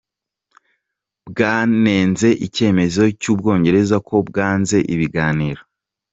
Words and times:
Bwanenze 1.27 2.29
icyemezo 2.45 3.01
cy’u 3.21 3.33
Bwongereza, 3.39 3.95
ko 4.07 4.15
bwanze 4.27 4.77
ibiganiro. 4.93 5.61